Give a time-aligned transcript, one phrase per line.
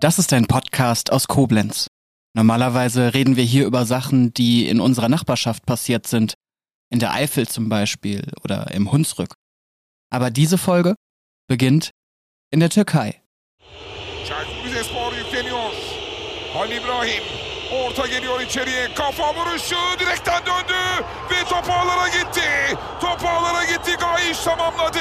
[0.00, 1.86] Das ist ein Podcast aus Koblenz.
[2.34, 6.32] Normalerweise reden wir hier über Sachen, die in unserer Nachbarschaft passiert sind.
[6.90, 9.34] In der Eifel zum Beispiel oder im Hunsrück.
[10.10, 10.94] Aber diese Folge
[11.48, 11.90] beginnt
[12.50, 13.20] in der Türkei.
[17.72, 18.94] Orta geliyor içeriye.
[18.94, 21.64] Kafa vuruşu direkten döndü ve top
[22.12, 22.76] gitti.
[23.00, 23.20] Top
[23.68, 23.79] gitti.
[24.30, 24.98] Gayiş tamamladı.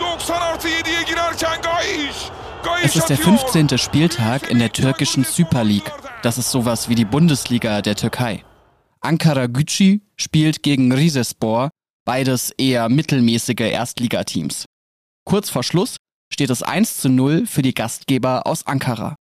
[0.00, 2.16] 90 artı 7'ye girerken Gayiş.
[2.84, 3.80] Es ist der 15.
[3.80, 5.92] Spieltag in der türkischen Super League.
[6.22, 8.44] Das ist sowas wie die Bundesliga der Türkei.
[9.00, 11.70] Ankara Gücü spielt gegen Rizespor,
[12.04, 14.66] beides eher mittelmäßige Erstligateams.
[15.24, 15.96] Kurz vor Schluss
[16.32, 19.16] steht es 1 zu 0 für die Gastgeber aus Ankara.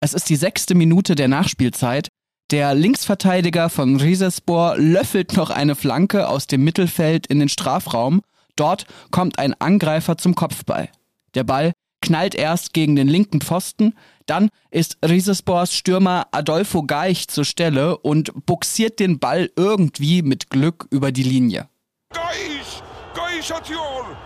[0.00, 2.08] Es ist die sechste Minute der Nachspielzeit.
[2.50, 8.22] Der Linksverteidiger von Rizespor löffelt noch eine Flanke aus dem Mittelfeld in den Strafraum.
[8.56, 10.88] Dort kommt ein Angreifer zum Kopfball.
[11.34, 13.94] Der Ball knallt erst gegen den linken Pfosten,
[14.26, 20.86] dann ist Rizespors Stürmer Adolfo Gaich zur Stelle und buxiert den Ball irgendwie mit Glück
[20.90, 21.68] über die Linie.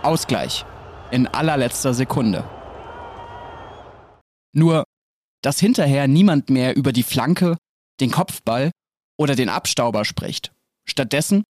[0.03, 0.65] Ausgleich.
[1.11, 2.43] In allerletzter Sekunde.
[4.53, 4.83] Nur
[5.41, 7.57] dass hinterher niemand mehr über die Flanke,
[7.99, 8.71] den Kopfball
[9.17, 10.51] oder den Abstauber spricht.
[10.85, 11.43] Stattdessen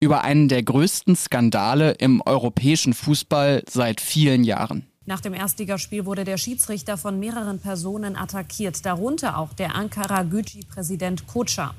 [0.00, 4.86] über einen der größten Skandale im europäischen Fußball seit vielen Jahren.
[5.06, 11.26] Nach dem Erstligaspiel wurde der Schiedsrichter von mehreren Personen attackiert, darunter auch der Ankara Gücü-Präsident
[11.26, 11.74] Koca.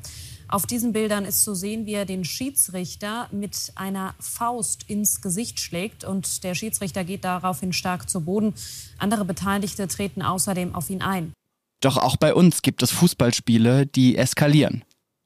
[0.49, 5.59] Auf diesen Bildern ist zu sehen, wie er den Schiedsrichter mit einer Faust ins Gesicht
[5.59, 8.53] schlägt und der Schiedsrichter geht daraufhin stark zu Boden.
[8.97, 11.33] Andere Beteiligte treten außerdem auf ihn ein.
[11.81, 14.85] Doch auch bei uns gibt es Fußballspiele, die eskalieren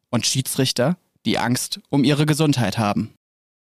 [0.09, 3.13] und Schiedsrichter, die Angst um ihre Gesundheit haben.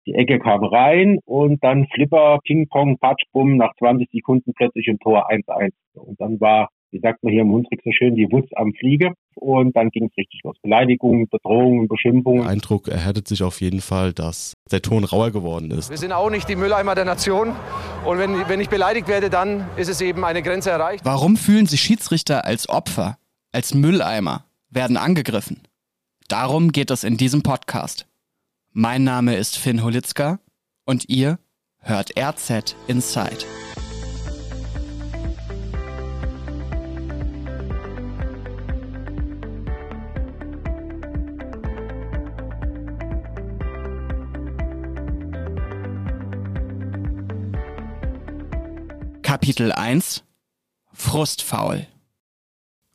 [0.06, 5.30] Die Ecke kam rein und dann Flipper, Ping-Pong, Patschbumm, nach 20 Sekunden plötzlich im Tor
[5.30, 5.72] 1-1.
[5.94, 9.12] Und dann war wie sagt man hier im Hunsrück so schön, die Wutz am Fliege.
[9.36, 10.56] Und dann ging es richtig los.
[10.62, 12.42] Beleidigungen, Bedrohungen, Beschimpfungen.
[12.42, 15.90] Der Eindruck erhärtet sich auf jeden Fall, dass der Ton rauer geworden ist.
[15.90, 17.52] Wir sind auch nicht die Mülleimer der Nation.
[18.04, 21.04] Und wenn, wenn ich beleidigt werde, dann ist es eben eine Grenze erreicht.
[21.04, 23.18] Warum fühlen sich Schiedsrichter als Opfer,
[23.52, 25.62] als Mülleimer, werden angegriffen?
[26.30, 28.06] Darum geht es in diesem Podcast.
[28.70, 30.38] Mein Name ist Finn Holitzka
[30.84, 31.40] und ihr
[31.80, 33.38] hört RZ Inside.
[49.22, 50.22] Kapitel 1
[50.92, 51.88] Frustfaul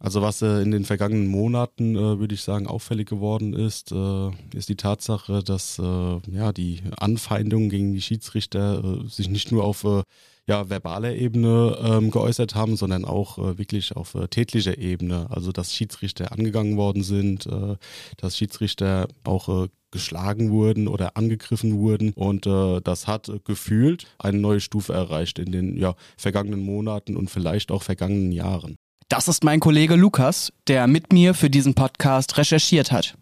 [0.06, 4.30] also was äh, in den vergangenen Monaten, äh, würde ich sagen, auffällig geworden ist, äh,
[4.56, 9.64] ist die Tatsache, dass äh, ja die Anfeindungen gegen die Schiedsrichter äh, sich nicht nur
[9.64, 10.04] auf äh,
[10.48, 15.26] ja, verbaler Ebene ähm, geäußert haben, sondern auch äh, wirklich auf äh, tätlicher Ebene.
[15.32, 17.78] Also dass Schiedsrichter angegangen worden sind, äh,
[18.18, 22.14] dass Schiedsrichter auch äh, geschlagen wurden oder angegriffen wurden.
[22.14, 27.18] Und äh, das hat äh, gefühlt eine neue Stufe erreicht in den ja, vergangenen Monaten
[27.18, 28.78] und vielleicht auch vergangenen Jahren.
[29.08, 33.16] Das ist mein Kollege Lukas, der mit mir für diesen Podcast recherchiert hat.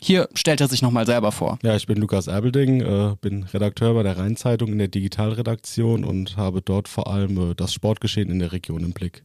[0.00, 1.58] Hier stellt er sich nochmal selber vor.
[1.62, 6.36] Ja, ich bin Lukas Erbelding, äh, bin Redakteur bei der Rheinzeitung in der Digitalredaktion und
[6.36, 9.24] habe dort vor allem äh, das Sportgeschehen in der Region im Blick.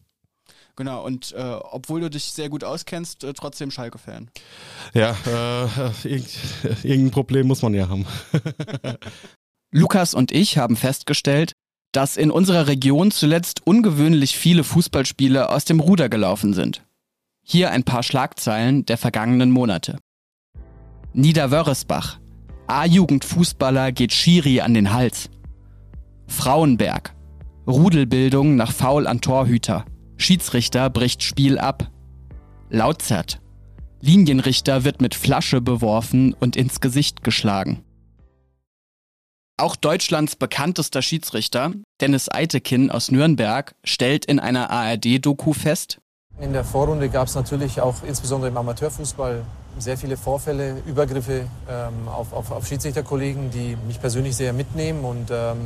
[0.76, 4.32] Genau, und äh, obwohl du dich sehr gut auskennst, äh, trotzdem Schalke-Fan.
[4.96, 6.30] Ja, äh, irgend,
[6.84, 8.08] irgendein Problem muss man ja haben.
[9.72, 11.54] Lukas und ich haben festgestellt,
[11.92, 16.84] dass in unserer Region zuletzt ungewöhnlich viele Fußballspiele aus dem Ruder gelaufen sind.
[17.44, 19.98] Hier ein paar Schlagzeilen der vergangenen Monate.
[21.14, 22.20] Niederwörresbach.
[22.68, 25.30] A-Jugendfußballer geht Schiri an den Hals.
[26.28, 27.16] Frauenberg.
[27.68, 29.86] Rudelbildung nach Foul an Torhüter.
[30.18, 31.90] Schiedsrichter bricht Spiel ab.
[32.70, 33.42] Lautzert.
[34.02, 37.84] Linienrichter wird mit Flasche beworfen und ins Gesicht geschlagen.
[39.60, 46.00] Auch Deutschlands bekanntester Schiedsrichter, Dennis Eitekin aus Nürnberg, stellt in einer ARD-Doku fest,
[46.40, 49.44] in der Vorrunde gab es natürlich auch insbesondere im Amateurfußball
[49.78, 55.04] sehr viele Vorfälle, Übergriffe ähm, auf, auf, auf, Schiedsrichterkollegen, die mich persönlich sehr mitnehmen.
[55.04, 55.58] Und ähm,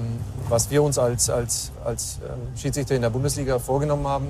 [0.50, 4.30] was wir uns als, als, als ähm, Schiedsrichter in der Bundesliga vorgenommen haben,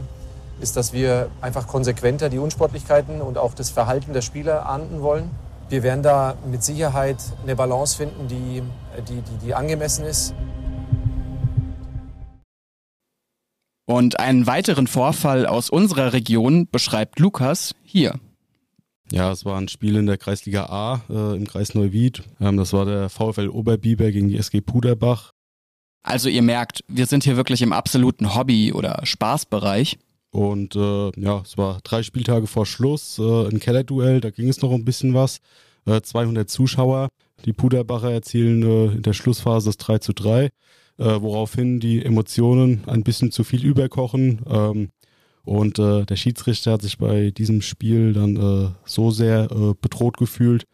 [0.60, 5.32] ist, dass wir einfach konsequenter die Unsportlichkeiten und auch das Verhalten der Spieler ahnden wollen.
[5.70, 8.62] Wir werden da mit Sicherheit eine Balance finden, die,
[9.02, 10.34] die, die, die angemessen ist.
[13.86, 18.20] Und einen weiteren Vorfall aus unserer Region beschreibt Lukas hier.
[19.12, 22.24] Ja, es war ein Spiel in der Kreisliga A äh, im Kreis Neuwied.
[22.40, 25.32] Ähm, das war der VfL Oberbiber gegen die SG Puderbach.
[26.02, 30.00] Also ihr merkt, wir sind hier wirklich im absoluten Hobby- oder Spaßbereich.
[30.32, 34.62] Und äh, ja, es war drei Spieltage vor Schluss, äh, ein Kellerduell, da ging es
[34.62, 35.40] noch ein bisschen was.
[35.86, 37.10] Äh, 200 Zuschauer.
[37.46, 40.50] Die Puderbacher erzielen äh, in der Schlussphase das 3 zu 3, äh,
[40.98, 44.42] woraufhin die Emotionen ein bisschen zu viel überkochen.
[44.48, 44.90] Ähm,
[45.44, 50.18] und äh, der Schiedsrichter hat sich bei diesem Spiel dann äh, so sehr äh, bedroht
[50.18, 50.66] gefühlt,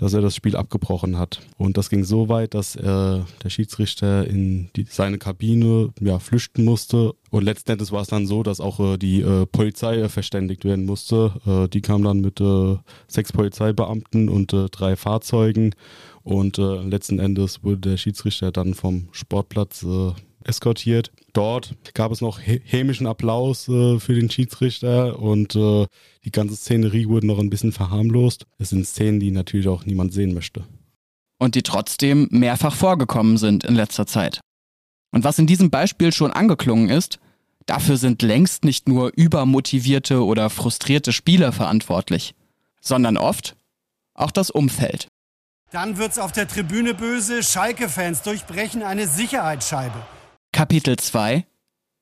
[0.00, 1.40] dass er das Spiel abgebrochen hat.
[1.58, 6.64] Und das ging so weit, dass äh, der Schiedsrichter in die, seine Kabine ja, flüchten
[6.64, 7.12] musste.
[7.30, 10.64] Und letzten Endes war es dann so, dass auch äh, die äh, Polizei äh, verständigt
[10.64, 11.34] werden musste.
[11.46, 12.76] Äh, die kam dann mit äh,
[13.08, 15.74] sechs Polizeibeamten und drei Fahrzeugen.
[16.22, 20.12] Und äh, letzten Endes wurde der Schiedsrichter dann vom Sportplatz äh,
[20.44, 21.12] eskortiert.
[21.32, 25.86] Dort gab es noch hämischen Applaus äh, für den Schiedsrichter und äh,
[26.24, 28.46] die ganze Szenerie wurde noch ein bisschen verharmlost.
[28.58, 30.64] Es sind Szenen, die natürlich auch niemand sehen möchte.
[31.38, 34.40] Und die trotzdem mehrfach vorgekommen sind in letzter Zeit.
[35.12, 37.18] Und was in diesem Beispiel schon angeklungen ist,
[37.66, 42.34] dafür sind längst nicht nur übermotivierte oder frustrierte Spieler verantwortlich,
[42.80, 43.56] sondern oft
[44.14, 45.08] auch das Umfeld.
[45.70, 49.94] Dann wird's auf der Tribüne böse, Schalke-Fans durchbrechen eine Sicherheitsscheibe.
[50.52, 51.46] Kapitel 2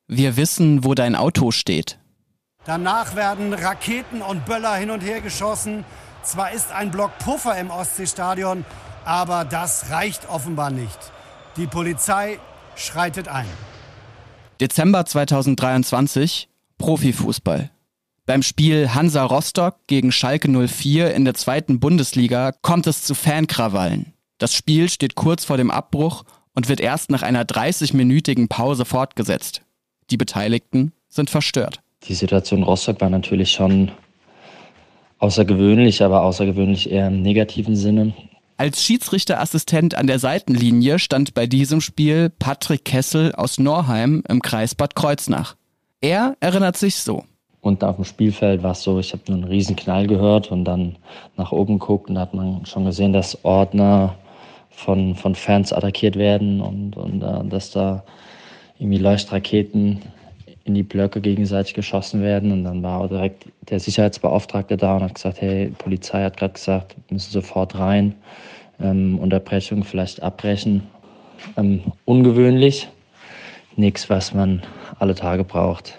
[0.06, 1.98] Wir wissen, wo dein Auto steht.
[2.64, 5.84] Danach werden Raketen und Böller hin und her geschossen.
[6.22, 8.64] Zwar ist ein Block Puffer im Ostseestadion,
[9.04, 10.98] aber das reicht offenbar nicht.
[11.56, 12.38] Die Polizei
[12.74, 13.46] schreitet ein.
[14.60, 16.48] Dezember 2023
[16.78, 17.70] Profifußball.
[18.28, 24.12] Beim Spiel Hansa Rostock gegen Schalke 04 in der zweiten Bundesliga kommt es zu Fankrawallen.
[24.36, 29.62] Das Spiel steht kurz vor dem Abbruch und wird erst nach einer 30-minütigen Pause fortgesetzt.
[30.10, 31.80] Die Beteiligten sind verstört.
[32.06, 33.92] Die Situation Rostock war natürlich schon
[35.20, 38.12] außergewöhnlich, aber außergewöhnlich eher im negativen Sinne.
[38.58, 44.74] Als Schiedsrichterassistent an der Seitenlinie stand bei diesem Spiel Patrick Kessel aus Norheim im Kreis
[44.74, 45.56] Bad Kreuznach.
[46.02, 47.24] Er erinnert sich so.
[47.68, 50.64] Und auf dem Spielfeld war es so, ich habe nur einen riesen Knall gehört und
[50.64, 50.96] dann
[51.36, 54.14] nach oben geguckt und da hat man schon gesehen, dass Ordner
[54.70, 58.02] von, von Fans attackiert werden und, und uh, dass da
[58.78, 60.00] irgendwie Leuchtraketen
[60.64, 62.52] in die Blöcke gegenseitig geschossen werden.
[62.52, 66.54] Und dann war auch direkt der Sicherheitsbeauftragte da und hat gesagt, hey, Polizei hat gerade
[66.54, 68.14] gesagt, wir müssen sofort rein,
[68.80, 70.84] ähm, Unterbrechung vielleicht abbrechen.
[71.56, 72.88] Ähm, ungewöhnlich,
[73.76, 74.62] nichts, was man
[74.98, 75.98] alle Tage braucht.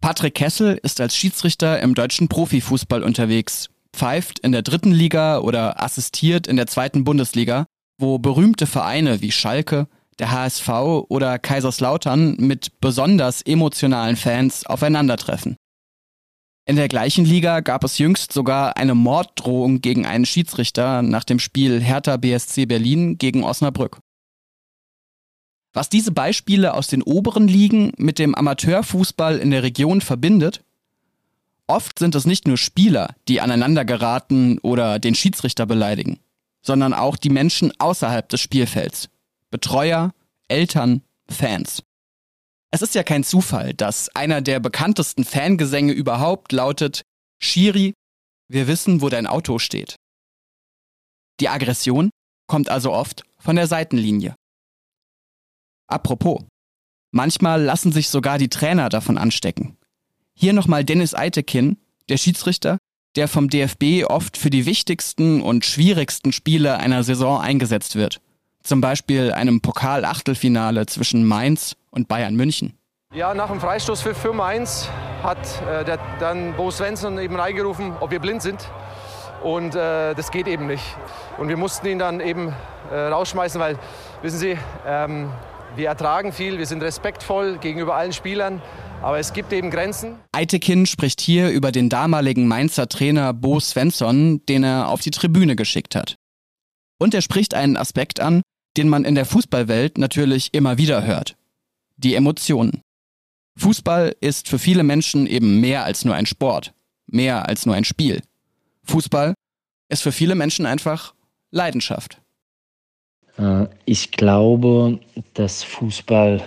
[0.00, 5.82] Patrick Kessel ist als Schiedsrichter im deutschen Profifußball unterwegs, pfeift in der dritten Liga oder
[5.82, 7.66] assistiert in der zweiten Bundesliga
[8.00, 9.86] wo berühmte Vereine wie Schalke,
[10.18, 10.68] der HSV
[11.08, 15.56] oder Kaiserslautern mit besonders emotionalen Fans aufeinandertreffen.
[16.66, 21.38] In der gleichen Liga gab es jüngst sogar eine Morddrohung gegen einen Schiedsrichter nach dem
[21.38, 23.98] Spiel Hertha BSC Berlin gegen Osnabrück.
[25.72, 30.62] Was diese Beispiele aus den oberen Ligen mit dem Amateurfußball in der Region verbindet?
[31.66, 36.18] Oft sind es nicht nur Spieler, die aneinander geraten oder den Schiedsrichter beleidigen
[36.62, 39.08] sondern auch die Menschen außerhalb des Spielfelds.
[39.50, 40.12] Betreuer,
[40.48, 41.82] Eltern, Fans.
[42.70, 47.02] Es ist ja kein Zufall, dass einer der bekanntesten Fangesänge überhaupt lautet
[47.42, 47.94] Shiri,
[48.48, 49.96] wir wissen, wo dein Auto steht.
[51.40, 52.10] Die Aggression
[52.46, 54.34] kommt also oft von der Seitenlinie.
[55.90, 56.40] Apropos,
[57.10, 59.76] manchmal lassen sich sogar die Trainer davon anstecken.
[60.34, 61.76] Hier nochmal Dennis Eitekin,
[62.08, 62.78] der Schiedsrichter,
[63.16, 68.20] der vom DFB oft für die wichtigsten und schwierigsten Spiele einer Saison eingesetzt wird.
[68.62, 72.74] Zum Beispiel einem Pokal-Achtelfinale zwischen Mainz und Bayern München.
[73.12, 74.88] Ja, nach dem Freistoß für, für Mainz
[75.24, 78.70] hat äh, der, dann Bo Svensson eben reingerufen, ob wir blind sind.
[79.42, 80.84] Und äh, das geht eben nicht.
[81.38, 82.54] Und wir mussten ihn dann eben
[82.92, 83.78] äh, rausschmeißen, weil,
[84.22, 85.30] wissen Sie, ähm,
[85.76, 88.60] wir ertragen viel, wir sind respektvoll gegenüber allen Spielern.
[89.02, 90.16] Aber es gibt eben Grenzen.
[90.32, 95.56] Eitekin spricht hier über den damaligen Mainzer Trainer Bo Svensson, den er auf die Tribüne
[95.56, 96.16] geschickt hat.
[96.98, 98.42] Und er spricht einen Aspekt an,
[98.76, 101.36] den man in der Fußballwelt natürlich immer wieder hört.
[101.96, 102.82] Die Emotionen.
[103.56, 106.74] Fußball ist für viele Menschen eben mehr als nur ein Sport,
[107.06, 108.22] mehr als nur ein Spiel.
[108.84, 109.34] Fußball
[109.88, 111.14] ist für viele Menschen einfach
[111.50, 112.20] Leidenschaft.
[113.38, 114.98] Äh, ich glaube,
[115.34, 116.42] dass Fußball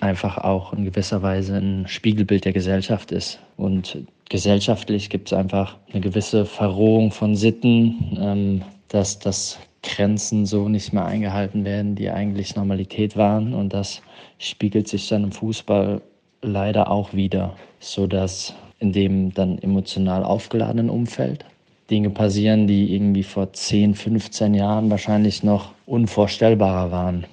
[0.00, 3.38] einfach auch in gewisser Weise ein Spiegelbild der Gesellschaft ist.
[3.56, 3.98] Und
[4.28, 10.92] gesellschaftlich gibt es einfach eine gewisse Verrohung von Sitten, ähm, dass, dass Grenzen so nicht
[10.92, 13.54] mehr eingehalten werden, die eigentlich Normalität waren.
[13.54, 14.00] Und das
[14.38, 16.00] spiegelt sich dann im Fußball
[16.42, 21.44] leider auch wieder, sodass in dem dann emotional aufgeladenen Umfeld
[21.92, 27.26] Dinge passieren, die irgendwie vor 10, 15 Jahren wahrscheinlich noch unvorstellbarer waren.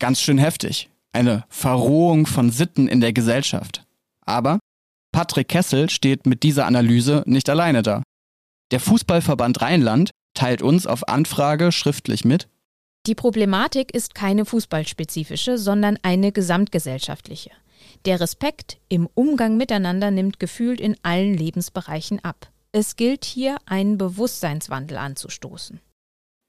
[0.00, 0.90] Ganz schön heftig.
[1.12, 3.84] Eine Verrohung von Sitten in der Gesellschaft.
[4.26, 4.58] Aber
[5.12, 8.02] Patrick Kessel steht mit dieser Analyse nicht alleine da.
[8.72, 12.48] Der Fußballverband Rheinland teilt uns auf Anfrage schriftlich mit.
[13.06, 17.50] Die Problematik ist keine fußballspezifische, sondern eine gesamtgesellschaftliche.
[18.04, 22.50] Der Respekt im Umgang miteinander nimmt gefühlt in allen Lebensbereichen ab.
[22.72, 25.80] Es gilt hier, einen Bewusstseinswandel anzustoßen.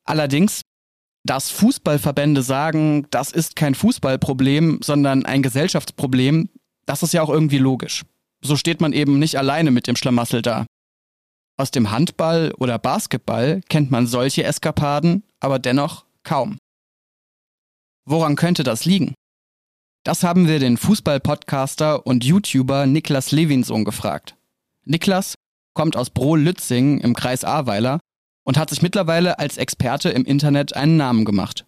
[0.06, 0.62] Allerdings,
[1.26, 6.50] dass Fußballverbände sagen, das ist kein Fußballproblem, sondern ein Gesellschaftsproblem,
[6.86, 8.04] das ist ja auch irgendwie logisch.
[8.44, 10.66] So steht man eben nicht alleine mit dem Schlamassel da.
[11.58, 16.58] Aus dem Handball oder Basketball kennt man solche Eskapaden, aber dennoch kaum.
[18.06, 19.14] Woran könnte das liegen?
[20.04, 24.36] Das haben wir den Fußball-Podcaster und YouTuber Niklas Levinson gefragt.
[24.84, 25.36] Niklas
[25.74, 28.00] kommt aus Brohl-Lützing im Kreis Ahrweiler
[28.44, 31.66] und hat sich mittlerweile als Experte im Internet einen Namen gemacht.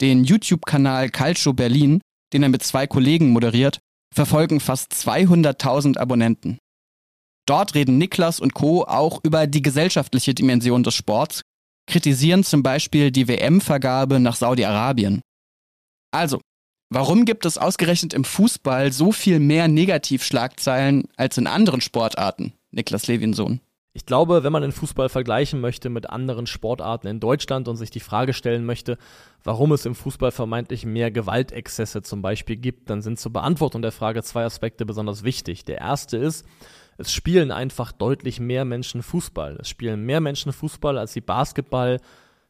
[0.00, 2.00] Den YouTube-Kanal Calcio Berlin,
[2.32, 3.78] den er mit zwei Kollegen moderiert,
[4.14, 6.58] verfolgen fast 200.000 Abonnenten.
[7.46, 8.82] Dort reden Niklas und Co.
[8.84, 11.42] auch über die gesellschaftliche Dimension des Sports,
[11.86, 15.20] kritisieren zum Beispiel die WM-Vergabe nach Saudi-Arabien.
[16.10, 16.40] Also,
[16.90, 22.52] warum gibt es ausgerechnet im Fußball so viel mehr Negativschlagzeilen als in anderen Sportarten?
[22.76, 23.60] Niklas Levinsohn.
[23.94, 27.90] Ich glaube, wenn man den Fußball vergleichen möchte mit anderen Sportarten in Deutschland und sich
[27.90, 28.98] die Frage stellen möchte,
[29.42, 33.92] warum es im Fußball vermeintlich mehr Gewaltexzesse zum Beispiel gibt, dann sind zur Beantwortung der
[33.92, 35.64] Frage zwei Aspekte besonders wichtig.
[35.64, 36.44] Der erste ist,
[36.98, 39.56] es spielen einfach deutlich mehr Menschen Fußball.
[39.62, 41.98] Es spielen mehr Menschen Fußball, als sie Basketball,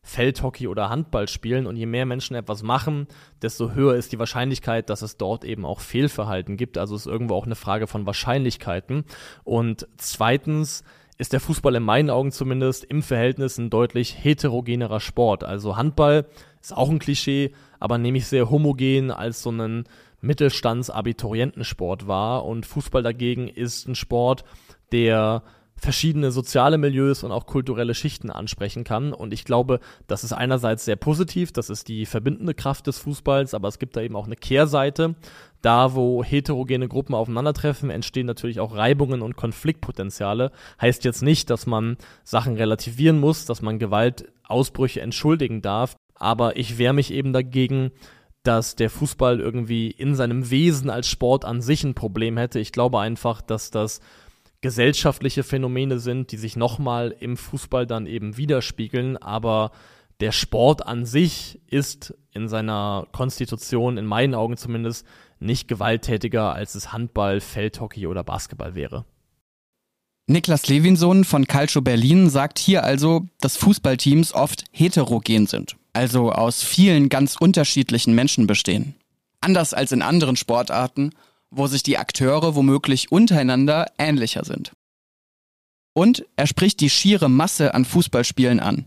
[0.06, 1.66] Feldhockey oder Handball spielen.
[1.66, 3.08] Und je mehr Menschen etwas machen,
[3.42, 6.78] desto höher ist die Wahrscheinlichkeit, dass es dort eben auch Fehlverhalten gibt.
[6.78, 9.04] Also ist irgendwo auch eine Frage von Wahrscheinlichkeiten.
[9.44, 10.84] Und zweitens,
[11.18, 15.44] ist der Fußball in meinen Augen zumindest im Verhältnis ein deutlich heterogenerer Sport.
[15.44, 16.26] Also Handball
[16.60, 19.84] ist auch ein Klischee, aber nehme ich sehr homogen als so einen
[20.20, 22.44] Mittelstands-Abiturientensport wahr.
[22.44, 24.44] Und Fußball dagegen ist ein Sport,
[24.92, 25.42] der
[25.76, 29.12] verschiedene soziale Milieus und auch kulturelle Schichten ansprechen kann.
[29.12, 33.54] Und ich glaube, das ist einerseits sehr positiv, das ist die verbindende Kraft des Fußballs,
[33.54, 35.14] aber es gibt da eben auch eine Kehrseite.
[35.62, 40.52] Da, wo heterogene Gruppen aufeinandertreffen, entstehen natürlich auch Reibungen und Konfliktpotenziale.
[40.80, 46.78] Heißt jetzt nicht, dass man Sachen relativieren muss, dass man Gewaltausbrüche entschuldigen darf, aber ich
[46.78, 47.90] wehre mich eben dagegen,
[48.46, 52.60] dass der Fußball irgendwie in seinem Wesen als Sport an sich ein Problem hätte.
[52.60, 54.00] Ich glaube einfach, dass das
[54.60, 59.70] gesellschaftliche Phänomene sind, die sich nochmal im Fußball dann eben widerspiegeln, aber
[60.20, 65.06] der Sport an sich ist in seiner Konstitution, in meinen Augen zumindest,
[65.38, 69.04] nicht gewalttätiger, als es Handball, Feldhockey oder Basketball wäre.
[70.28, 76.64] Niklas Levinson von Calcio Berlin sagt hier also, dass Fußballteams oft heterogen sind, also aus
[76.64, 78.96] vielen ganz unterschiedlichen Menschen bestehen.
[79.40, 81.12] Anders als in anderen Sportarten,
[81.56, 84.72] wo sich die Akteure womöglich untereinander ähnlicher sind.
[85.94, 88.84] Und er spricht die schiere Masse an Fußballspielen an.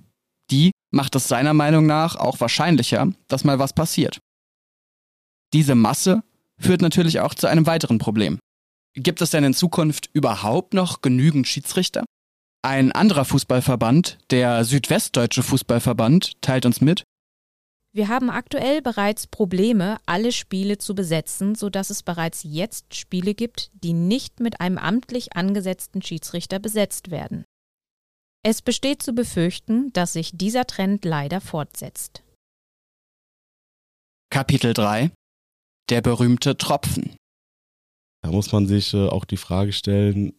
[0.51, 4.19] Die macht es seiner Meinung nach auch wahrscheinlicher, dass mal was passiert.
[5.53, 6.23] Diese Masse
[6.59, 8.39] führt natürlich auch zu einem weiteren Problem.
[8.95, 12.05] Gibt es denn in Zukunft überhaupt noch genügend Schiedsrichter?
[12.61, 17.03] Ein anderer Fußballverband, der Südwestdeutsche Fußballverband, teilt uns mit,
[17.91, 23.71] wir haben aktuell bereits Probleme, alle Spiele zu besetzen, sodass es bereits jetzt Spiele gibt,
[23.73, 27.45] die nicht mit einem amtlich angesetzten Schiedsrichter besetzt werden.
[28.43, 32.23] Es besteht zu befürchten, dass sich dieser Trend leider fortsetzt.
[34.31, 35.11] Kapitel 3
[35.89, 37.15] Der berühmte Tropfen.
[38.21, 40.38] Da muss man sich äh, auch die Frage stellen,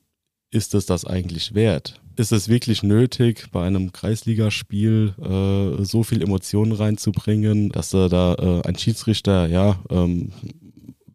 [0.50, 2.00] ist es das eigentlich wert?
[2.16, 8.35] Ist es wirklich nötig, bei einem Kreisligaspiel äh, so viel Emotionen reinzubringen, dass äh, da
[8.35, 10.33] äh, ein Schiedsrichter ja ähm,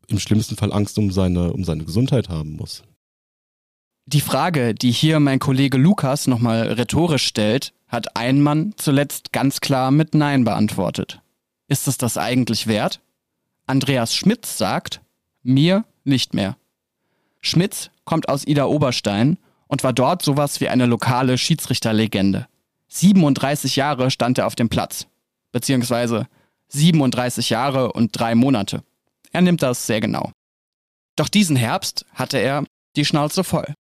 [0.07, 2.83] im schlimmsten Fall Angst um seine, um seine Gesundheit haben muss?
[4.07, 9.61] Die Frage, die hier mein Kollege Lukas nochmal rhetorisch stellt, hat ein Mann zuletzt ganz
[9.61, 11.21] klar mit Nein beantwortet.
[11.67, 13.01] Ist es das eigentlich wert?
[13.65, 15.01] Andreas Schmitz sagt,
[15.41, 16.55] mir nicht mehr.
[17.41, 22.47] Schmitz kommt aus Ida Oberstein und war dort sowas wie eine lokale Schiedsrichterlegende.
[22.87, 25.07] 37 Jahre stand er auf dem Platz.
[25.51, 26.27] Beziehungsweise
[26.69, 28.83] 37 Jahre und drei Monate.
[29.31, 30.31] Er nimmt das sehr genau.
[31.15, 32.63] Doch diesen Herbst hatte er
[32.95, 33.73] die Schnauze voll.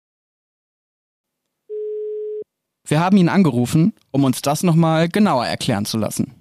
[2.87, 6.35] Wir haben ihn angerufen, um uns das nochmal genauer erklären zu lassen.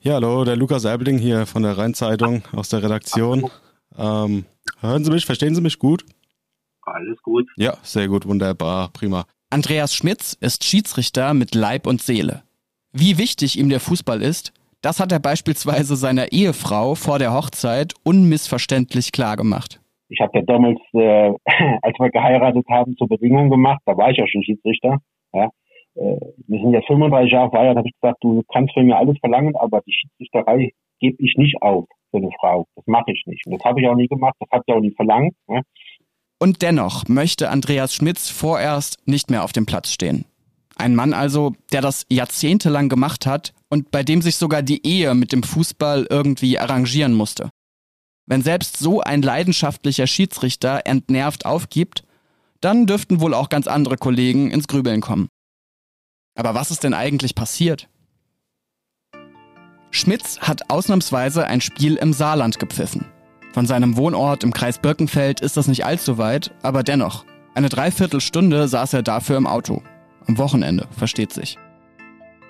[0.00, 3.48] Ja, hallo, der Lukas Erbling hier von der Rheinzeitung aus der Redaktion.
[3.96, 4.44] Ähm,
[4.80, 6.04] hören Sie mich, verstehen Sie mich gut?
[6.82, 7.46] Alles gut.
[7.56, 9.24] Ja, sehr gut, wunderbar, prima.
[9.50, 12.42] Andreas Schmitz ist Schiedsrichter mit Leib und Seele.
[12.92, 17.94] Wie wichtig ihm der Fußball ist, das hat er beispielsweise seiner Ehefrau vor der Hochzeit
[18.04, 19.80] unmissverständlich klargemacht.
[20.08, 21.32] Ich habe ja damals, äh,
[21.82, 24.98] als wir geheiratet haben, zur Bedingung gemacht, da war ich ja schon Schiedsrichter.
[25.32, 25.50] Ja.
[25.96, 29.18] Äh, wir sind jetzt 35 Jahre verheiratet, habe ich gesagt, du kannst von mir alles
[29.18, 32.66] verlangen, aber die Schiedsrichterei gebe ich nicht auf für eine Frau.
[32.74, 33.46] Das mache ich nicht.
[33.46, 35.34] Und das habe ich auch nie gemacht, das hat sie auch nie verlangt.
[35.48, 35.60] Ja.
[36.40, 40.24] Und dennoch möchte Andreas Schmitz vorerst nicht mehr auf dem Platz stehen.
[40.76, 45.14] Ein Mann also, der das jahrzehntelang gemacht hat und bei dem sich sogar die Ehe
[45.14, 47.50] mit dem Fußball irgendwie arrangieren musste.
[48.26, 52.04] Wenn selbst so ein leidenschaftlicher Schiedsrichter entnervt aufgibt,
[52.60, 55.28] dann dürften wohl auch ganz andere Kollegen ins Grübeln kommen.
[56.36, 57.88] Aber was ist denn eigentlich passiert?
[59.98, 63.06] Schmitz hat ausnahmsweise ein Spiel im Saarland gepfiffen.
[63.52, 67.24] Von seinem Wohnort im Kreis Birkenfeld ist das nicht allzu weit, aber dennoch.
[67.54, 69.82] Eine Dreiviertelstunde saß er dafür im Auto.
[70.26, 71.58] Am Wochenende, versteht sich.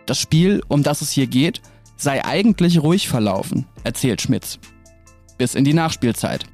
[0.07, 1.63] Das Spiel, um das es hier geht,
[1.97, 4.59] sei eigentlich ruhig verlaufen, erzählt Schmitz.
[5.39, 6.45] Bis in die Nachspielzeit.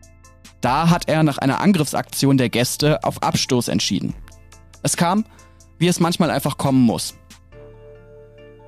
[0.60, 4.14] Da hat er nach einer Angriffsaktion der Gäste auf Abstoß entschieden.
[4.82, 5.24] Es kam,
[5.78, 7.14] wie es manchmal einfach kommen muss.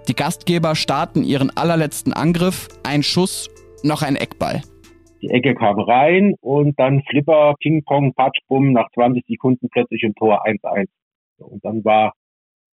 [0.09, 3.51] Die Gastgeber starten ihren allerletzten Angriff, ein Schuss,
[3.83, 4.63] noch ein Eckball.
[5.21, 10.47] Die Ecke kam rein und dann Flipper, Ping-Pong, Patschbumm, nach 20 Sekunden plötzlich im Tor
[10.47, 10.87] 1-1.
[11.39, 12.13] Und dann war,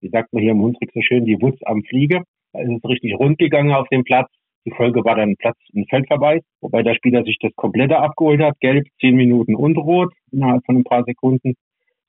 [0.02, 2.22] wie sagt man hier im Hunsrück so schön, die Wutz am Fliege.
[2.52, 4.30] Da ist es richtig rund gegangen auf dem Platz.
[4.66, 8.60] Die Folge war dann Platz ein Feldverweis, wobei der Spieler sich das komplette abgeholt hat.
[8.60, 11.56] Gelb, zehn Minuten und rot innerhalb von ein paar Sekunden.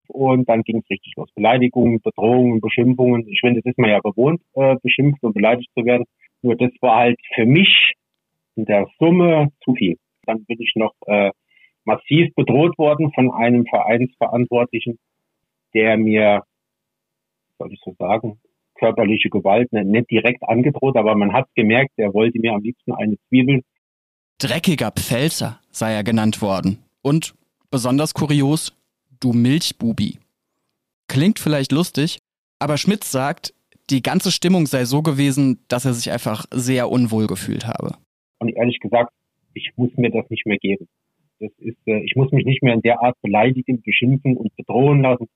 [0.08, 1.28] Und dann ging es richtig los.
[1.34, 3.26] Beleidigungen, Bedrohungen, Beschimpfungen.
[3.28, 6.04] Ich finde, das ist man ja gewohnt, äh, beschimpft und beleidigt zu werden.
[6.42, 7.94] Nur das war halt für mich
[8.56, 9.96] in der Summe zu viel.
[10.26, 11.30] Dann bin ich noch äh,
[11.84, 14.98] massiv bedroht worden von einem Vereinsverantwortlichen,
[15.74, 16.42] der mir,
[17.58, 18.38] soll ich so sagen,
[18.74, 22.92] körperliche Gewalt nicht, nicht direkt angedroht, aber man hat gemerkt, er wollte mir am liebsten
[22.92, 23.62] eine Zwiebel.
[24.38, 26.78] Dreckiger Pfälzer sei er genannt worden.
[27.02, 27.34] Und,
[27.70, 28.72] besonders kurios,
[29.24, 30.18] du Milchbubi.
[31.08, 32.18] Klingt vielleicht lustig,
[32.58, 33.54] aber Schmitz sagt,
[33.90, 37.96] die ganze Stimmung sei so gewesen, dass er sich einfach sehr unwohl gefühlt habe.
[38.38, 39.12] Und ehrlich gesagt,
[39.54, 40.88] ich muss mir das nicht mehr geben.
[41.40, 45.02] Das ist, äh, ich muss mich nicht mehr in der Art beleidigen, beschimpfen und bedrohen
[45.02, 45.28] lassen.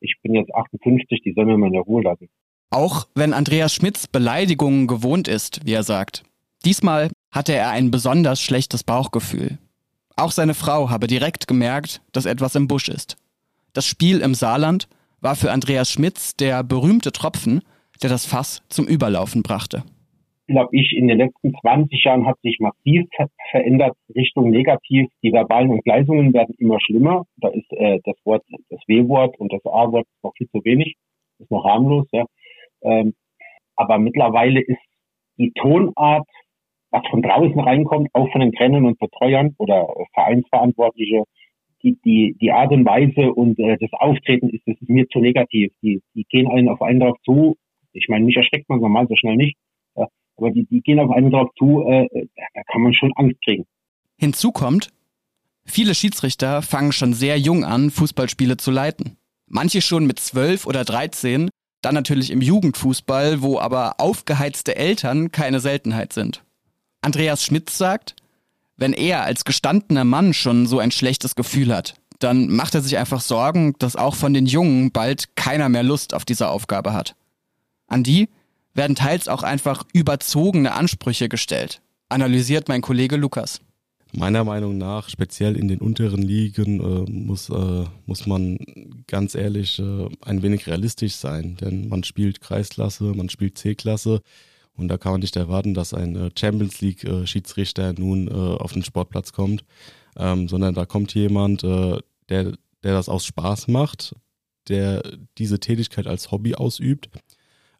[0.00, 2.28] Ich bin jetzt 58, die sollen mir mal in der Ruhe lassen.
[2.70, 6.24] Auch wenn Andreas Schmitz Beleidigungen gewohnt ist, wie er sagt.
[6.64, 9.58] Diesmal hatte er ein besonders schlechtes Bauchgefühl.
[10.18, 13.16] Auch seine Frau habe direkt gemerkt, dass etwas im Busch ist.
[13.74, 14.88] Das Spiel im Saarland
[15.20, 17.60] war für Andreas Schmitz der berühmte Tropfen,
[18.02, 19.84] der das Fass zum Überlaufen brachte.
[20.46, 23.04] Glaube ich, in den letzten 20 Jahren hat sich massiv
[23.50, 25.10] verändert Richtung negativ.
[25.22, 27.26] Die verbalen Entgleisungen werden immer schlimmer.
[27.36, 30.96] Da ist äh, das Wort, das W-Wort und das A-Wort noch viel zu wenig.
[31.38, 32.24] Ist noch harmlos, ja.
[32.82, 33.14] Ähm,
[33.74, 34.80] aber mittlerweile ist
[35.36, 36.28] die Tonart
[36.96, 41.24] was von draußen reinkommt, auch von den Trainern und Betreuern oder Vereinsverantwortliche,
[41.82, 45.18] die, die, die Art und Weise und äh, das Auftreten ist, das ist mir zu
[45.18, 45.72] negativ.
[45.82, 47.56] Die, die gehen einen auf einen drauf zu.
[47.92, 49.56] Ich meine, mich erschreckt man normal so schnell nicht.
[49.94, 50.06] Ja,
[50.36, 52.08] aber die, die gehen auf einen drauf zu, äh,
[52.54, 53.66] da kann man schon Angst kriegen.
[54.18, 54.88] Hinzu kommt,
[55.66, 59.18] viele Schiedsrichter fangen schon sehr jung an, Fußballspiele zu leiten.
[59.46, 61.50] Manche schon mit zwölf oder dreizehn,
[61.82, 66.42] dann natürlich im Jugendfußball, wo aber aufgeheizte Eltern keine Seltenheit sind.
[67.06, 68.16] Andreas Schmitz sagt,
[68.76, 72.98] wenn er als gestandener Mann schon so ein schlechtes Gefühl hat, dann macht er sich
[72.98, 77.14] einfach Sorgen, dass auch von den Jungen bald keiner mehr Lust auf diese Aufgabe hat.
[77.86, 78.28] An die
[78.74, 83.60] werden teils auch einfach überzogene Ansprüche gestellt, analysiert mein Kollege Lukas.
[84.12, 88.58] Meiner Meinung nach, speziell in den unteren Ligen, äh, muss, äh, muss man
[89.06, 91.56] ganz ehrlich äh, ein wenig realistisch sein.
[91.60, 94.22] Denn man spielt Kreisklasse, man spielt C-Klasse.
[94.76, 98.82] Und da kann man nicht erwarten, dass ein äh, Champions League-Schiedsrichter nun äh, auf den
[98.82, 99.64] Sportplatz kommt,
[100.16, 104.14] ähm, sondern da kommt jemand, äh, der, der das aus Spaß macht,
[104.68, 105.02] der
[105.38, 107.08] diese Tätigkeit als Hobby ausübt,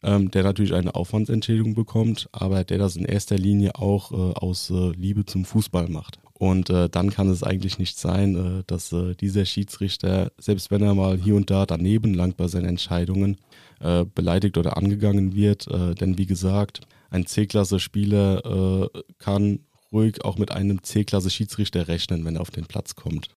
[0.02, 5.24] ähm, der natürlich eine Aufwandsentschädigung bekommt, aber der das in erster Linie auch aus Liebe
[5.24, 6.20] zum Fußball macht.
[6.38, 10.82] Und äh, dann kann es eigentlich nicht sein, äh, dass äh, dieser Schiedsrichter, selbst wenn
[10.82, 13.38] er mal hier und da daneben langt bei seinen Entscheidungen,
[13.80, 15.66] äh, beleidigt oder angegangen wird.
[15.68, 19.60] Äh, denn wie gesagt, ein C-Klasse-Spieler äh, kann
[19.92, 23.30] ruhig auch mit einem C-Klasse-Schiedsrichter rechnen, wenn er auf den Platz kommt.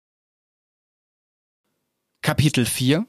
[2.21, 3.05] Kapitel 4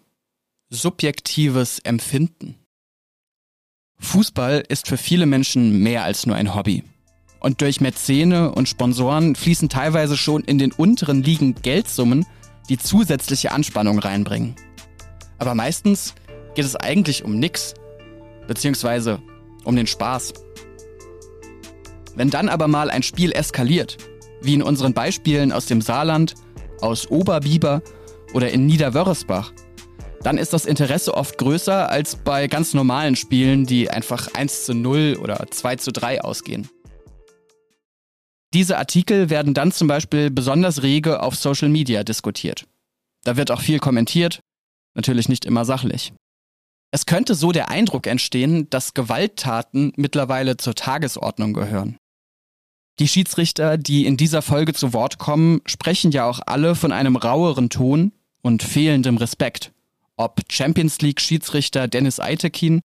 [0.70, 2.56] Subjektives Empfinden
[4.00, 6.84] Fußball ist für viele Menschen mehr als nur ein Hobby.
[7.40, 12.26] Und durch Mäzene und Sponsoren fließen teilweise schon in den unteren Ligen Geldsummen,
[12.68, 14.56] die zusätzliche Anspannung reinbringen.
[15.38, 16.14] Aber meistens
[16.58, 17.72] geht es eigentlich um nix.
[18.48, 19.22] Beziehungsweise
[19.62, 20.32] um den Spaß.
[22.16, 23.96] Wenn dann aber mal ein Spiel eskaliert,
[24.42, 26.34] wie in unseren Beispielen aus dem Saarland,
[26.80, 27.80] aus Oberbiber
[28.34, 29.52] oder in Niederwörresbach,
[30.24, 34.74] dann ist das Interesse oft größer als bei ganz normalen Spielen, die einfach 1 zu
[34.74, 36.68] 0 oder 2 zu 3 ausgehen.
[38.52, 42.64] Diese Artikel werden dann zum Beispiel besonders rege auf Social Media diskutiert.
[43.22, 44.40] Da wird auch viel kommentiert,
[44.96, 46.12] natürlich nicht immer sachlich.
[46.90, 51.98] Es könnte so der Eindruck entstehen, dass Gewalttaten mittlerweile zur Tagesordnung gehören.
[52.98, 57.16] Die Schiedsrichter, die in dieser Folge zu Wort kommen, sprechen ja auch alle von einem
[57.16, 59.72] raueren Ton und fehlendem Respekt.
[60.16, 62.80] Ob Champions League Schiedsrichter Dennis Eitekin,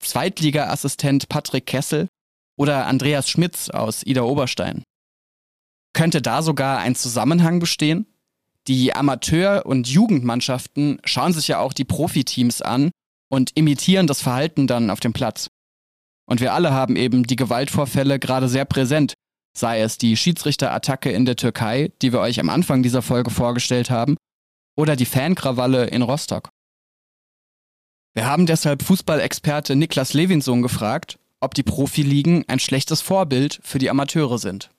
[0.00, 2.08] Zweitliga-Assistent Patrick Kessel
[2.56, 4.82] oder Andreas Schmitz aus Ida Oberstein.
[5.94, 8.06] Könnte da sogar ein Zusammenhang bestehen?
[8.66, 12.90] Die Amateur- und Jugendmannschaften schauen sich ja auch die Profiteams an
[13.28, 15.48] und imitieren das Verhalten dann auf dem Platz.
[16.28, 19.14] Und wir alle haben eben die Gewaltvorfälle gerade sehr präsent,
[19.56, 23.90] sei es die Schiedsrichterattacke in der Türkei, die wir euch am Anfang dieser Folge vorgestellt
[23.90, 24.16] haben,
[24.76, 26.50] oder die Fankrawalle in Rostock.
[28.14, 33.90] Wir haben deshalb Fußballexperte Niklas Levinson gefragt, ob die Profiligen ein schlechtes Vorbild für die
[33.90, 34.70] Amateure sind.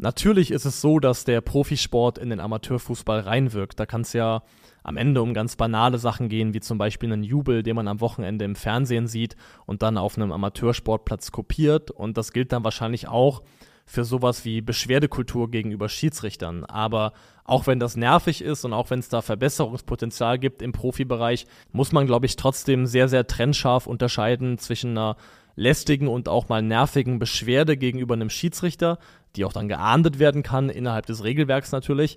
[0.00, 3.80] Natürlich ist es so, dass der Profisport in den Amateurfußball reinwirkt.
[3.80, 4.42] Da kann es ja
[4.84, 8.00] am Ende um ganz banale Sachen gehen, wie zum Beispiel einen Jubel, den man am
[8.00, 9.34] Wochenende im Fernsehen sieht
[9.66, 11.90] und dann auf einem Amateursportplatz kopiert.
[11.90, 13.42] Und das gilt dann wahrscheinlich auch
[13.86, 16.64] für sowas wie Beschwerdekultur gegenüber Schiedsrichtern.
[16.64, 21.46] Aber auch wenn das nervig ist und auch wenn es da Verbesserungspotenzial gibt im Profibereich,
[21.72, 25.16] muss man, glaube ich, trotzdem sehr, sehr trennscharf unterscheiden zwischen einer
[25.58, 28.98] lästigen und auch mal nervigen Beschwerde gegenüber einem Schiedsrichter,
[29.36, 32.16] die auch dann geahndet werden kann, innerhalb des Regelwerks natürlich,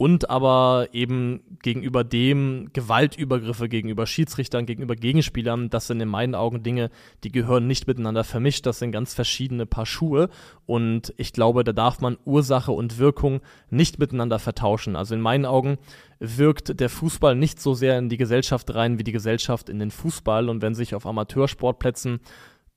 [0.00, 6.62] und aber eben gegenüber dem Gewaltübergriffe gegenüber Schiedsrichtern, gegenüber Gegenspielern, das sind in meinen Augen
[6.62, 6.88] Dinge,
[7.22, 10.30] die gehören nicht miteinander vermischt, das sind ganz verschiedene Paar Schuhe
[10.64, 14.96] und ich glaube, da darf man Ursache und Wirkung nicht miteinander vertauschen.
[14.96, 15.76] Also in meinen Augen
[16.18, 19.90] wirkt der Fußball nicht so sehr in die Gesellschaft rein wie die Gesellschaft in den
[19.90, 22.20] Fußball und wenn sich auf Amateursportplätzen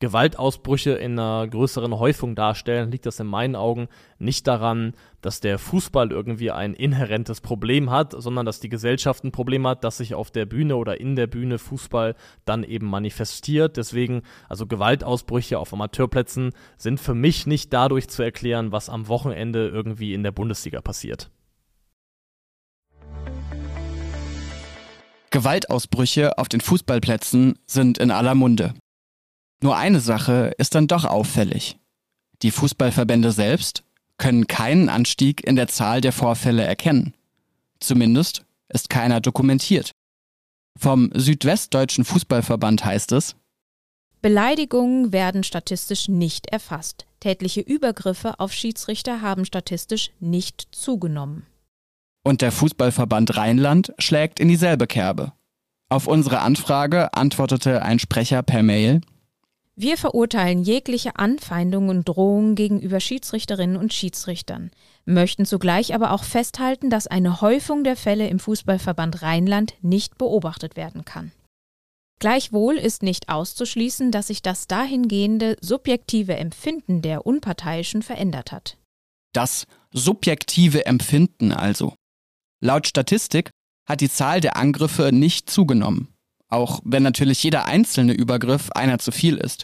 [0.03, 3.87] Gewaltausbrüche in einer größeren Häufung darstellen, liegt das in meinen Augen
[4.19, 9.31] nicht daran, dass der Fußball irgendwie ein inhärentes Problem hat, sondern dass die Gesellschaft ein
[9.31, 13.77] Problem hat, das sich auf der Bühne oder in der Bühne Fußball dann eben manifestiert.
[13.77, 19.69] Deswegen, also Gewaltausbrüche auf Amateurplätzen sind für mich nicht dadurch zu erklären, was am Wochenende
[19.69, 21.31] irgendwie in der Bundesliga passiert.
[25.31, 28.73] Gewaltausbrüche auf den Fußballplätzen sind in aller Munde.
[29.63, 31.77] Nur eine Sache ist dann doch auffällig.
[32.41, 33.85] Die Fußballverbände selbst
[34.17, 37.13] können keinen Anstieg in der Zahl der Vorfälle erkennen.
[37.79, 39.93] Zumindest ist keiner dokumentiert.
[40.77, 43.37] Vom Südwestdeutschen Fußballverband heißt es,
[44.21, 47.05] Beleidigungen werden statistisch nicht erfasst.
[47.21, 51.45] Tätliche Übergriffe auf Schiedsrichter haben statistisch nicht zugenommen.
[52.21, 55.31] Und der Fußballverband Rheinland schlägt in dieselbe Kerbe.
[55.87, 58.99] Auf unsere Anfrage antwortete ein Sprecher per Mail,
[59.75, 64.69] wir verurteilen jegliche Anfeindungen und Drohungen gegenüber Schiedsrichterinnen und Schiedsrichtern,
[65.05, 70.75] möchten zugleich aber auch festhalten, dass eine Häufung der Fälle im Fußballverband Rheinland nicht beobachtet
[70.75, 71.31] werden kann.
[72.19, 78.77] Gleichwohl ist nicht auszuschließen, dass sich das dahingehende subjektive Empfinden der Unparteiischen verändert hat.
[79.33, 81.95] Das subjektive Empfinden also.
[82.61, 83.49] Laut Statistik
[83.89, 86.12] hat die Zahl der Angriffe nicht zugenommen
[86.53, 89.63] auch wenn natürlich jeder einzelne Übergriff einer zu viel ist.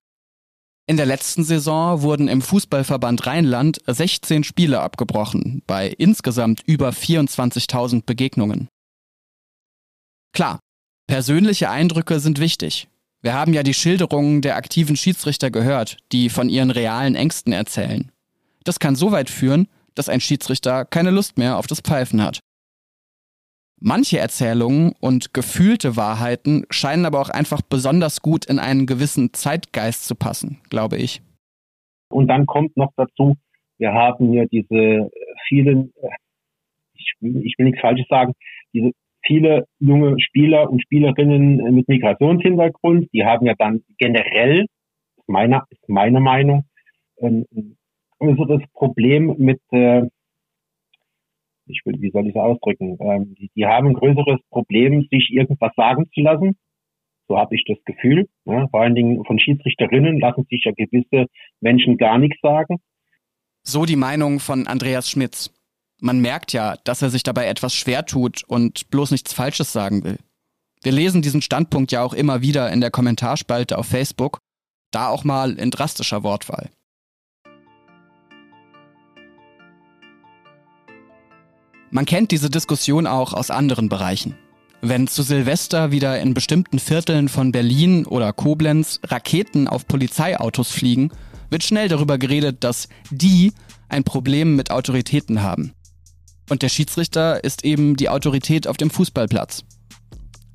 [0.88, 8.06] In der letzten Saison wurden im Fußballverband Rheinland 16 Spiele abgebrochen, bei insgesamt über 24.000
[8.06, 8.67] Begegnungen.
[10.34, 10.60] Klar,
[11.08, 12.88] persönliche Eindrücke sind wichtig.
[13.21, 18.12] Wir haben ja die Schilderungen der aktiven Schiedsrichter gehört, die von ihren realen Ängsten erzählen.
[18.63, 22.39] Das kann so weit führen, dass ein Schiedsrichter keine Lust mehr auf das Pfeifen hat.
[23.82, 30.06] Manche Erzählungen und gefühlte Wahrheiten scheinen aber auch einfach besonders gut in einen gewissen Zeitgeist
[30.06, 31.22] zu passen, glaube ich.
[32.10, 33.38] Und dann kommt noch dazu,
[33.78, 35.10] wir haben hier diese
[35.48, 35.94] vielen,
[36.94, 38.34] ich will, ich will nichts Falsches sagen,
[38.74, 38.92] diese
[39.26, 44.65] viele junge Spieler und Spielerinnen mit Migrationshintergrund, die haben ja dann generell,
[45.18, 46.65] ist meine, ist meine Meinung,
[47.22, 47.46] ein
[48.20, 50.04] größeres Problem mit äh,
[51.69, 55.29] ich will, wie soll ich es ausdrücken, ähm, die, die haben ein größeres Problem, sich
[55.32, 56.58] irgendwas sagen zu lassen.
[57.27, 58.27] So habe ich das Gefühl.
[58.45, 61.27] Ja, vor allen Dingen von Schiedsrichterinnen lassen sich ja gewisse
[61.62, 62.77] Menschen gar nichts sagen.
[63.63, 65.53] So die Meinung von Andreas Schmitz.
[66.01, 70.03] Man merkt ja, dass er sich dabei etwas schwer tut und bloß nichts Falsches sagen
[70.03, 70.17] will.
[70.82, 74.39] Wir lesen diesen Standpunkt ja auch immer wieder in der Kommentarspalte auf Facebook,
[74.91, 76.69] da auch mal in drastischer Wortwahl.
[81.91, 84.36] Man kennt diese Diskussion auch aus anderen Bereichen.
[84.82, 91.12] Wenn zu Silvester wieder in bestimmten Vierteln von Berlin oder Koblenz Raketen auf Polizeiautos fliegen,
[91.49, 93.54] wird schnell darüber geredet, dass die
[93.89, 95.73] ein Problem mit Autoritäten haben.
[96.49, 99.63] Und der Schiedsrichter ist eben die Autorität auf dem Fußballplatz.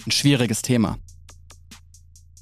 [0.07, 0.99] Ein schwieriges Thema.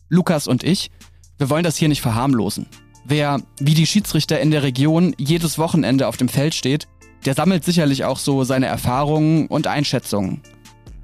[0.09, 0.91] Lukas und ich,
[1.39, 2.67] wir wollen das hier nicht verharmlosen.
[3.05, 6.87] Wer, wie die Schiedsrichter in der Region, jedes Wochenende auf dem Feld steht,
[7.25, 10.41] der sammelt sicherlich auch so seine Erfahrungen und Einschätzungen.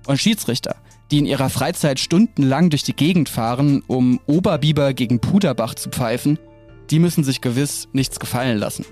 [0.07, 0.77] Und Schiedsrichter,
[1.11, 6.39] die in ihrer Freizeit stundenlang durch die Gegend fahren, um Oberbiber gegen Puderbach zu pfeifen,
[6.91, 8.85] die müssen sich gewiss nichts gefallen lassen.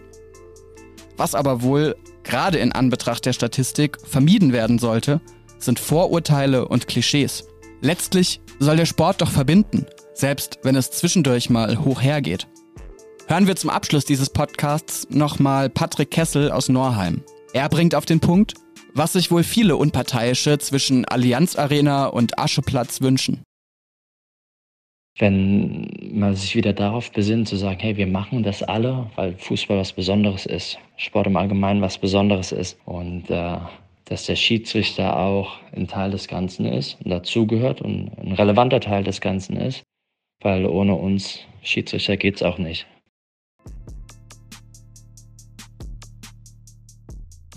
[1.17, 5.21] Was aber wohl, gerade in Anbetracht der Statistik, vermieden werden sollte,
[5.59, 7.45] sind Vorurteile und Klischees.
[7.81, 12.47] Letztlich soll der Sport doch verbinden, selbst wenn es zwischendurch mal hoch hergeht.
[13.29, 17.25] Hören wir zum Abschluss dieses Podcasts nochmal Patrick Kessel aus Norheim.
[17.53, 18.55] Er bringt auf den Punkt,
[18.95, 23.43] was sich wohl viele Unparteiische zwischen Allianz Arena und Ascheplatz wünschen.
[25.19, 29.79] Wenn man sich wieder darauf besinnt, zu sagen, hey, wir machen das alle, weil Fußball
[29.79, 33.57] was Besonderes ist, Sport im Allgemeinen was Besonderes ist und äh,
[34.05, 39.03] dass der Schiedsrichter auch ein Teil des Ganzen ist und dazugehört und ein relevanter Teil
[39.03, 39.83] des Ganzen ist,
[40.43, 42.87] weil ohne uns Schiedsrichter geht es auch nicht.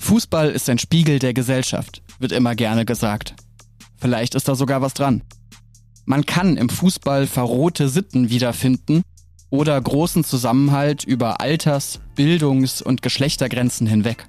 [0.10, 3.36] Fußball ist ein Spiegel der Gesellschaft, wird immer gerne gesagt.
[3.98, 5.22] Vielleicht ist da sogar was dran.
[6.06, 9.04] Man kann im Fußball verrohte Sitten wiederfinden
[9.52, 14.28] oder großen Zusammenhalt über Alters-, Bildungs- und Geschlechtergrenzen hinweg.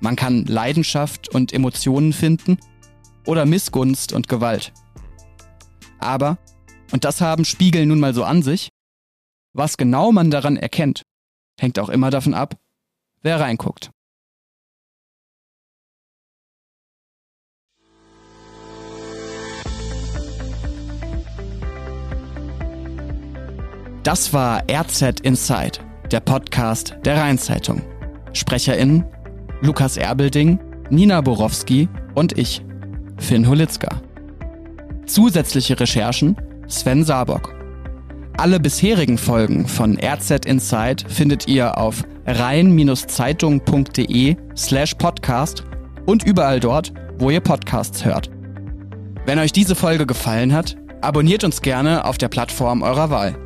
[0.00, 2.56] Man kann Leidenschaft und Emotionen finden
[3.26, 4.72] oder Missgunst und Gewalt.
[5.98, 6.38] Aber,
[6.90, 8.70] und das haben Spiegel nun mal so an sich,
[9.52, 11.02] was genau man daran erkennt,
[11.60, 12.56] hängt auch immer davon ab,
[13.20, 13.90] wer reinguckt.
[24.06, 25.80] Das war RZ Inside,
[26.12, 27.82] der Podcast der Rheinzeitung.
[28.34, 29.04] SprecherInnen
[29.62, 32.64] Lukas Erbelding, Nina Borowski und ich,
[33.18, 34.00] Finn Holitzka.
[35.06, 36.36] Zusätzliche Recherchen
[36.68, 37.52] Sven Sabock.
[38.36, 45.64] Alle bisherigen Folgen von RZ Inside findet ihr auf rhein-zeitung.de slash podcast
[46.06, 48.30] und überall dort, wo ihr Podcasts hört.
[49.24, 53.45] Wenn euch diese Folge gefallen hat, abonniert uns gerne auf der Plattform eurer Wahl.